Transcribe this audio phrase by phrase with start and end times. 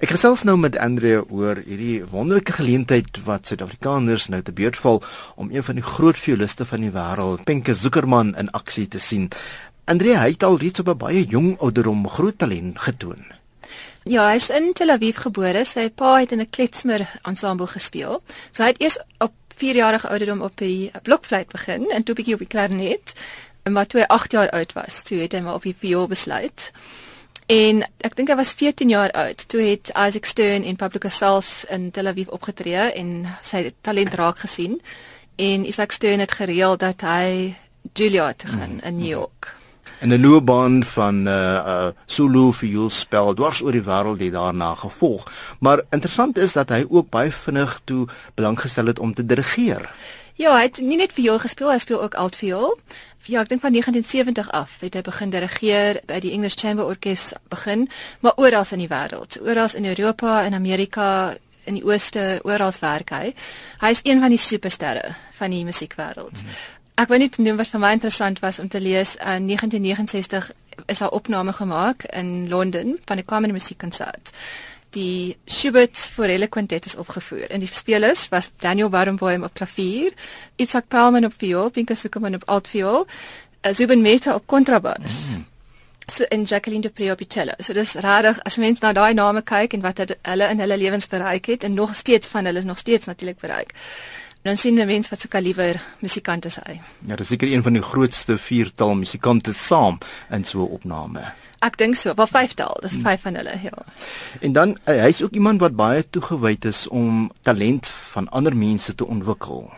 [0.00, 5.02] Ek gesels nou met Andre oor hierdie wonderlike geleentheid wat Suid-Afrikaners nou te beurt val
[5.36, 9.28] om een van die groot violiste van die wêreld, Penke Zuckerman in aksie te sien.
[9.84, 13.24] Andre het al reeds op 'n baie jong ouderdom groot talent getoon.
[14.04, 15.64] Ja, hy is in Tel Aviv gebore.
[15.64, 18.22] Sy pa het in 'n klezmer ensemble gespeel.
[18.50, 22.40] So hy het eers op 4-jarige ouderdom op die blokfluit begin en toe bietjie op
[22.40, 23.12] die klarinet.
[23.70, 26.72] Maar toe hy 8 jaar oud was, toe het hy maar op die viool besluit.
[27.46, 31.64] En ek dink hy was 14 jaar oud toe het Isaac Stern in Public Assaults
[31.70, 34.78] in Tel Aviv opgetree en sy talent raak gesien.
[35.36, 37.56] En Isaac Stern het gereël dat hy
[37.94, 39.54] Juilliard gaan in New York.
[39.98, 44.74] En 'n loopbaan van uh, uh, solo viool spel dwars oor die wêreld het daarna
[44.74, 45.32] gevolg.
[45.58, 49.90] Maar interessant is dat hy ook baie vinnig toe belang gestel het om te dirigeer.
[50.40, 52.78] Ja, hy het nie net viool gespeel, hy speel ook altviool.
[53.28, 57.36] Ja, ek dink van 1970 af het hy begin dirigeer by die English Chamber Orkest
[57.52, 57.88] begin,
[58.20, 63.12] maar oral in die wêreld, oral in Europa en Amerika in die ooste oral werk
[63.14, 63.34] hy.
[63.80, 66.42] Hy is een van die supersterre van die musiekwêreld.
[66.42, 66.56] Mm.
[67.02, 70.50] Ek wil net noem wat vir my interessant was om te lees in 1969
[70.86, 74.32] is 'n opname gemaak in Londen van 'n kamer musiekkonsert
[74.94, 80.12] die Schubert Forelle Quintet is opgevoer en die spelers was Daniel Barenboim op klavier,
[80.56, 85.32] Itzhak Perlman op viool, Pinka Sukerman op altviool, uh, Zubin Mehta op kontrabas.
[85.36, 85.46] Mm.
[86.06, 87.52] So en Jacqueline de Pre op cello.
[87.58, 91.06] So dis rarig as mens na daai name kyk en wat hulle in hulle lewens
[91.06, 93.72] bereik het en nog steeds van hulle is nog steeds natuurlik bereik.
[94.42, 96.80] Dan sien we mense wat so kaliber musikante is hy.
[97.06, 99.98] Ja, dis seker een van die grootste viertal musikante saam
[100.30, 101.22] in so 'n opname.
[101.62, 103.84] Ek dink so, wel vyftal, dis vyf van hulle, ja.
[104.40, 108.94] En dan uh, hy's ook iemand wat baie toegewyd is om talent van ander mense
[108.94, 109.70] te ontwikkel.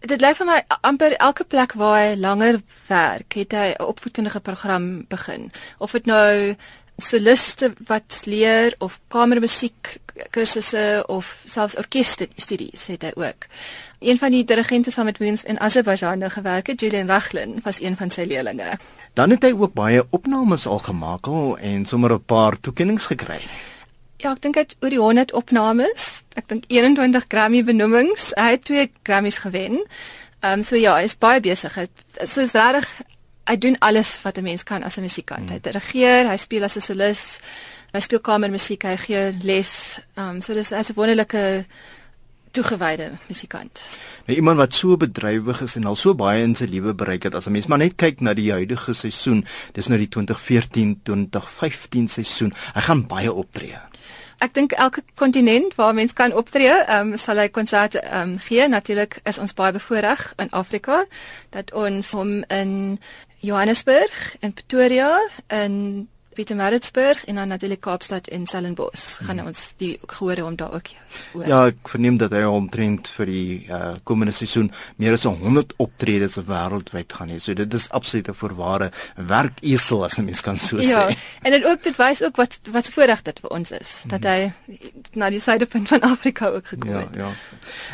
[0.00, 4.40] Dit lyk vir my amper elke plek waar hy langer werk, het hy 'n opvoedkundige
[4.40, 5.52] program begin.
[5.78, 6.56] Of dit nou
[6.98, 9.98] soliste wat leer of kamermusiek
[10.34, 13.46] kursusse of selfs orkesstudies het hy ook.
[14.02, 17.80] Een van die dirigente saam met Wiens in Azerbaijan nou gewerk het, Julian Rachlin, was
[17.80, 18.78] een van sy leerlinge.
[19.14, 21.26] Dan het hy ook baie opnames al gemaak
[21.58, 23.40] en sommer 'n paar toekenninge gekry.
[24.16, 26.22] Ja, ek dink hy het oor die 100 opnames.
[26.34, 28.32] Ek dink 21 Grammy benoemings.
[28.34, 29.84] Hy het twee Grammys gewen.
[30.40, 31.78] Ehm um, so ja, hy is baie besig.
[32.26, 32.88] So is regtig
[33.48, 35.48] hy doen alles wat 'n mens kan as 'n musikant.
[35.48, 35.56] Hmm.
[35.56, 37.40] Hy dirigeer, hy speel as 'n solis,
[37.92, 40.00] hy speel kamermusiek, hy gee les.
[40.16, 41.66] Ehm um, so dis 'n wonderlike
[42.50, 43.80] toegewyde musikant.
[44.26, 47.34] Nou iemand wat so bedrywig is en al so baie in sy lewe bereik het
[47.34, 52.52] as 'n mens maar net kyk na die huidige seisoen, dis nou die 2014-2015 seisoen.
[52.74, 53.78] Hy gaan baie optree.
[54.38, 58.38] Ek dink elke kontinent waar mens kan optree, ehm um, sal hy konserte ehm um,
[58.38, 58.68] gee.
[58.68, 61.04] Natuurlik is ons baie bevoordeel in Afrika
[61.50, 63.00] dat ons hom in
[63.42, 65.10] Johannesburg en Pretoria
[65.46, 69.46] en Pietermaritzburg en dan natuurlik Kaapstad en Stellenbosch gaan hmm.
[69.50, 70.90] ons die gehore om daar ook
[71.34, 71.46] oor.
[71.50, 74.68] Ja, ek verneem dat hy omtrent vir die uh, komende seisoen
[75.02, 77.40] meer as 100 optredes wêreldwyd gaan hê.
[77.42, 81.16] So dit is absoluut 'n voorware werkesel as 'n mens kan so ja, sê.
[81.16, 81.16] Ja.
[81.42, 84.30] En dit ook dit wys ook wat wat voorreg dit vir ons is dat hmm.
[84.30, 84.78] hy
[85.18, 87.18] na die suidepunt van Afrika ook gekom ja, het.
[87.18, 87.32] Ja,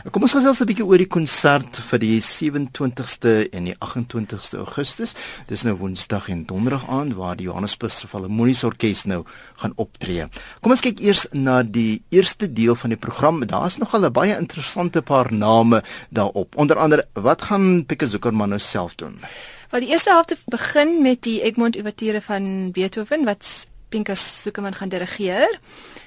[0.05, 0.11] ja.
[0.11, 5.17] Kom ons gesels 'n bietjie oor die konsert vir die 27ste en die 28ste Augustus.
[5.49, 8.34] Dis nou Woensdag en Donderdag aand waar die Johannesburg Filharmoniese
[8.65, 9.25] Orkees nou
[9.57, 10.29] gaan optree.
[10.61, 13.47] Kom ons kyk eers na die eerste deel van die program.
[13.47, 16.57] Daar's nogal 'n baie interessante paar name daarop.
[16.57, 19.21] Onder andere, wat gaan Pieter Zuckerman nou self doen?
[19.71, 24.89] Wel die eerste helfte begin met die Egmont Ouverture van Beethoven wat Pinkas Zuckerman gaan
[24.89, 25.59] dirigeer.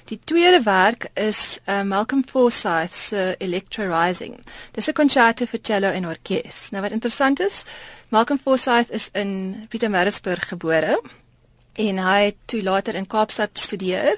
[0.06, 4.40] Die tweede werk is uh, Malcolm Forsyth se Electro Rising.
[4.72, 6.70] Dis 'n concerto vir cello en orkes.
[6.70, 7.64] Nou wat interessant is,
[8.10, 11.00] Malcolm Forsyth is in Pietermaritzburg gebore
[11.78, 14.18] en hy het toe later in Kaapstad studeer.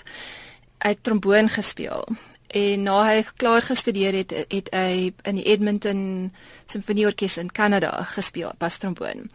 [0.79, 2.05] Hy het tromboon gespeel.
[2.47, 5.99] En na hy klaar gestudeer het, het hy in die Edmonton
[6.65, 9.27] Simfonieorkes in Kanada gespeel, bas tromboon.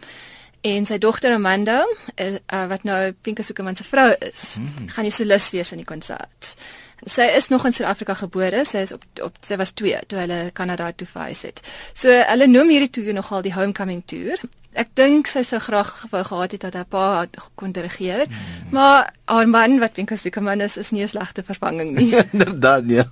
[0.64, 4.88] En sy dogter Amanda, uh, uh, wat nou Pinka Sukerman se vrou is, hmm.
[4.96, 6.54] gaan die solis wees in die konsert.
[7.04, 8.64] Sy is nog in Suid-Afrika gebore.
[8.64, 11.60] Sy is op op sy was 2 toe hulle Kanada toe verhuis het.
[11.92, 14.40] So hulle noem hierdie toer nogal die homecoming tour
[14.74, 18.26] ek dink sy sou graag wou gehad het dat haar pa kon dirigeer.
[18.26, 18.72] Hmm.
[18.74, 22.14] Maar haar man wat Winkel se man is, is nie 'n slegte vervanging nie.
[22.32, 23.06] Inderdaad, ja.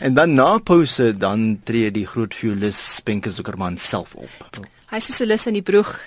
[0.00, 4.30] En dan na pouse dan tree die groot violis Spenke Zuckerman self op.
[4.90, 5.98] Hy is solis in die broeg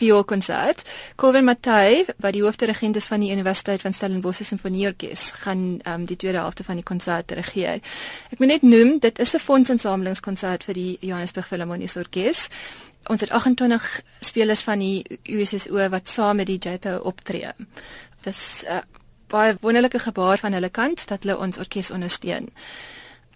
[0.00, 0.84] vioolkonsert.
[1.20, 6.16] Colvin Matthey, wat die hoofdirigent is van die Universiteit van Stellenbosch Sinfonieorkes, gaan um, die
[6.16, 7.80] tweede helfte van die konsert dirigeer.
[8.32, 12.48] Ek moet net noem, dit is 'n fondsinsamelingskonsert vir die Johannesburg Philharmoniese Orkees
[13.08, 17.52] ons het 28 spelers van die USSO wat saam met die JPO optree.
[18.20, 18.82] Dis uh,
[19.30, 22.50] baie wonderlike gebaar van hulle kant dat hulle ons orkes ondersteun.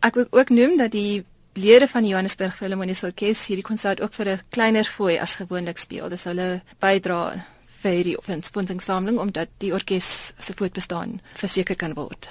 [0.05, 1.25] Ek wil ook noem dat die
[1.55, 5.79] lede van die Johannesburg Philharmoniese Orkees hierdie konsert ook vir 'n kleiner fooi as gewoonlik
[5.79, 6.09] speel.
[6.09, 7.45] Dis hulle bydra
[7.83, 8.17] vir hierdie
[8.53, 12.29] fondsingsamling omdat die orkes se voortbestaan verseker kan word.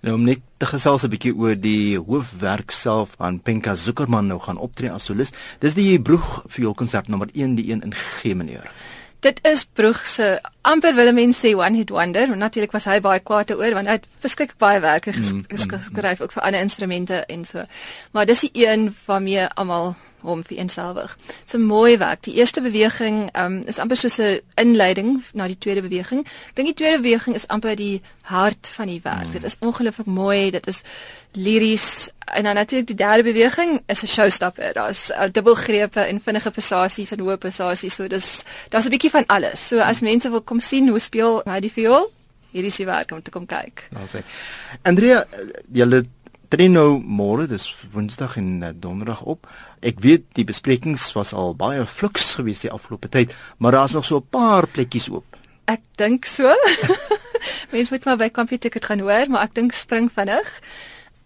[0.00, 4.40] Nou om net te gesels 'n bietjie oor die hoofwerk self aan Penka Zuckerman nou
[4.40, 5.32] gaan optree as solis.
[5.58, 8.70] Dis die Broeg vioolkonsert nommer 1, die een in G mineur.
[9.20, 13.00] Dit is Broeg se amper wil mense sê one hit wonder, maar natuurlik was hy
[13.04, 16.24] baie kwaad oor want hy het verskeie baie werke ges mm, mm, geskryf mm.
[16.24, 17.64] ook vir ander instrumente en so.
[18.16, 21.16] Maar dis die een waarmee almal hom vereenselwig.
[21.26, 22.22] Dit's 'n mooi werk.
[22.22, 26.26] Die eerste beweging um, is amper soos 'n inleiding na die tweede beweging.
[26.48, 29.26] Ek dink die tweede beweging is amper die hart van die werk.
[29.26, 29.32] Mm.
[29.32, 30.50] Dit is ongelooflik mooi.
[30.50, 30.82] Dit is
[31.32, 32.10] liries.
[32.24, 34.72] En dan natuurlik die derde beweging is 'n showstopper.
[34.72, 37.94] Daar's uh, dubbelgrepe en vinnige passasies en hoë passasies.
[37.94, 39.68] So dis daar's 'n bietjie van alles.
[39.68, 42.12] So as mense wil kom sien hoe speel hy die viool,
[42.50, 43.86] hier is die werk om te kom kyk.
[43.94, 44.22] Nou sê.
[44.82, 45.24] Andrea,
[45.72, 46.04] julle
[46.50, 49.46] tree nou môre, dis Woensdag en uh, Donderdag op.
[49.86, 54.04] Ek weet die besprekings was al baie fluks geweest die afgelope tyd, maar daar's nog
[54.04, 55.36] so 'n paar plekkies oop.
[55.70, 56.50] Ek dink so.
[57.72, 60.48] Mense moet maar by Computer Ticket gaan hoor, maar ek dink spring vinnig.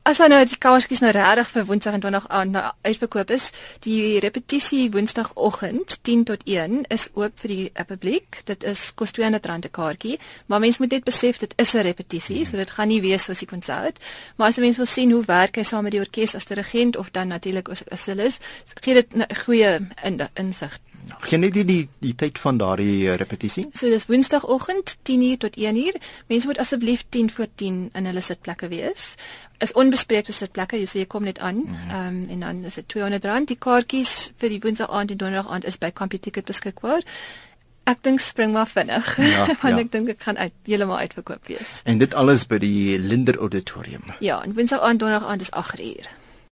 [0.04, 3.46] As nou die kaartjies nou regtig vir Woensdag en Donderdag aan nou uitverkoop is,
[3.86, 8.42] die repetisie Woensdagoggend 10 tot 1 is oop vir die uh, publiek.
[8.44, 12.44] Dit is kos R200 'n kaartjie, maar mense moet net besef dit is 'n repetisie,
[12.44, 13.96] so dit gaan nie wees soos die konsert.
[14.36, 17.10] Maar as mense wil sien hoe werk hy saam met die orkes as dirigent of
[17.10, 18.40] dan natuurlik as solis,
[18.84, 19.80] gee dit 'n goeie
[20.36, 20.78] insig.
[21.20, 23.66] Geen net die, die die tyd van daardie uh, repetisie.
[23.72, 26.00] So dis Woensdagoggend 10:00 tot 1:00.
[26.28, 29.14] Mense moet asseblief 10 voor 10 in hulle sitplekke wees.
[29.58, 31.64] Is onbespreekte sitplekke, jy sê jy kom net aan.
[31.64, 31.90] Mhm.
[31.90, 33.44] Ehm mm um, en dan is dit R200.
[33.44, 37.02] Die kaartjies vir die Woensdag aand en Donderdag aand is by CompuTicket beskikbaar.
[37.84, 39.16] Ek dink spring maar vinnig.
[39.16, 39.80] Ja, want ja.
[39.84, 41.80] ek dink dit gaan uit heeltemal uitverkoop wees.
[41.84, 44.02] En dit alles by die Linder Auditorium.
[44.20, 46.23] Ja, en Woensdag aand Donderdag aand is 8:00.